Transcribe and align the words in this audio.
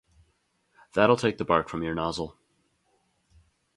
That'll 0.95 1.15
take 1.15 1.37
the 1.37 1.45
bark 1.45 1.69
from 1.69 1.83
your 1.83 1.93
nozzle. 1.93 2.35